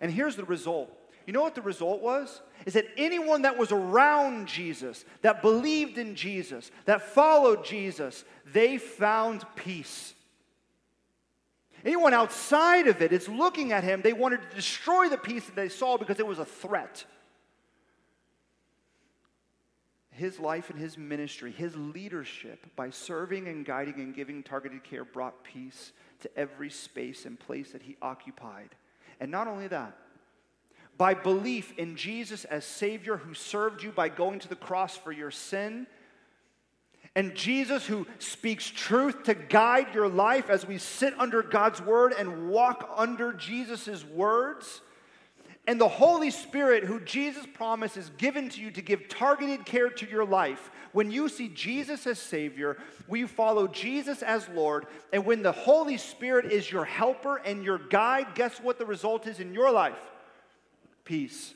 [0.00, 0.96] And here's the result.
[1.26, 2.42] You know what the result was?
[2.66, 8.78] Is that anyone that was around Jesus, that believed in Jesus, that followed Jesus, they
[8.78, 10.14] found peace.
[11.84, 15.56] Anyone outside of it is looking at him, they wanted to destroy the peace that
[15.56, 17.04] they saw because it was a threat
[20.14, 25.04] his life and his ministry, his leadership, by serving and guiding and giving targeted care,
[25.04, 28.70] brought peace to every space and place that he occupied.
[29.18, 29.96] And not only that,
[30.96, 35.12] by belief in Jesus as Savior who served you by going to the cross for
[35.12, 35.86] your sin,
[37.16, 42.12] and Jesus who speaks truth to guide your life as we sit under God's word
[42.18, 44.80] and walk under Jesus' words
[45.66, 49.88] and the Holy Spirit, who Jesus promised is given to you to give targeted care
[49.88, 50.70] to your life.
[50.92, 52.76] When you see Jesus as Savior,
[53.08, 54.86] we follow Jesus as Lord.
[55.12, 59.26] And when the Holy Spirit is your helper and your guide, guess what the result
[59.26, 59.98] is in your life?
[61.04, 61.54] Peace.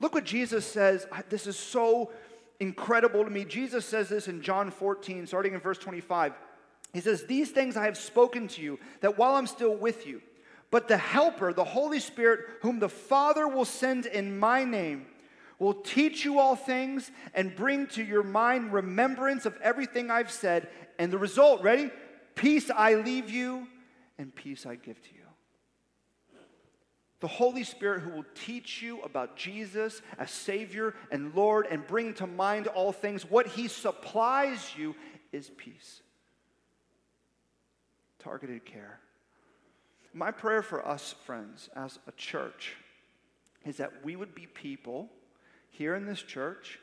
[0.00, 1.06] Look what Jesus says.
[1.28, 2.10] This is so
[2.60, 3.44] incredible to me.
[3.44, 6.34] Jesus says this in John 14, starting in verse 25.
[6.92, 10.22] He says, These things I have spoken to you, that while I'm still with you,
[10.70, 15.06] but the Helper, the Holy Spirit, whom the Father will send in my name,
[15.58, 20.68] will teach you all things and bring to your mind remembrance of everything I've said.
[20.98, 21.90] And the result, ready?
[22.34, 23.66] Peace I leave you,
[24.18, 25.17] and peace I give to you.
[27.20, 32.14] The Holy Spirit, who will teach you about Jesus as Savior and Lord and bring
[32.14, 34.94] to mind all things, what He supplies you
[35.32, 36.00] is peace.
[38.20, 39.00] Targeted care.
[40.14, 42.76] My prayer for us, friends, as a church,
[43.64, 45.08] is that we would be people
[45.70, 46.78] here in this church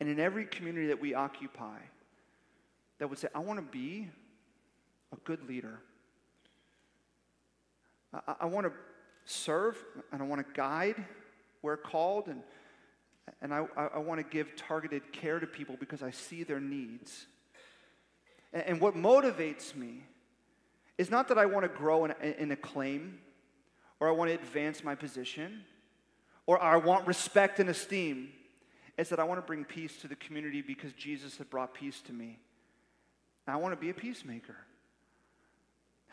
[0.00, 1.78] and in every community that we occupy
[2.98, 4.08] that would say, I want to be
[5.12, 5.80] a good leader.
[8.12, 8.72] I, I want to
[9.24, 11.04] serve and I want to guide
[11.60, 12.42] where called, and,
[13.40, 17.26] and I, I want to give targeted care to people because I see their needs.
[18.52, 20.04] And, and what motivates me
[20.98, 23.18] is not that I want to grow in, in acclaim
[23.98, 25.62] or I want to advance my position
[26.46, 28.28] or I want respect and esteem.
[28.98, 32.00] It's that I want to bring peace to the community because Jesus had brought peace
[32.02, 32.38] to me.
[33.46, 34.56] And I want to be a peacemaker.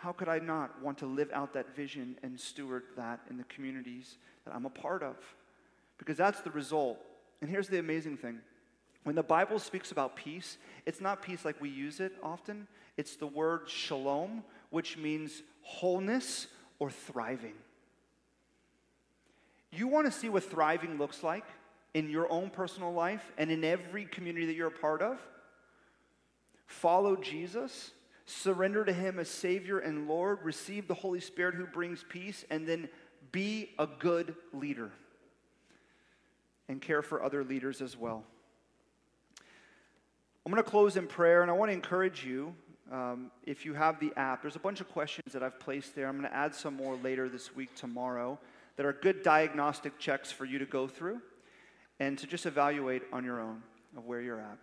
[0.02, 3.44] How could I not want to live out that vision and steward that in the
[3.44, 5.16] communities that I'm a part of?
[6.00, 6.98] Because that's the result.
[7.40, 8.40] And here's the amazing thing
[9.04, 13.16] when the Bible speaks about peace, it's not peace like we use it often, it's
[13.16, 16.48] the word shalom, which means wholeness
[16.80, 17.54] or thriving.
[19.72, 21.46] You want to see what thriving looks like
[21.94, 25.20] in your own personal life and in every community that you're a part of?
[26.66, 27.92] Follow Jesus,
[28.32, 32.68] surrender to Him as Savior and Lord, receive the Holy Spirit who brings peace, and
[32.68, 32.90] then
[33.32, 34.92] be a good leader
[36.68, 38.24] and care for other leaders as well.
[40.46, 42.56] I'm going to close in prayer, and I want to encourage you
[42.92, 46.08] um, if you have the app, there's a bunch of questions that I've placed there.
[46.08, 48.38] I'm going to add some more later this week, tomorrow,
[48.76, 51.22] that are good diagnostic checks for you to go through
[52.00, 53.62] and to just evaluate on your own
[53.96, 54.58] of where you're at.